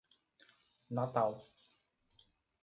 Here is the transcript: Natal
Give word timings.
Natal 0.99 1.33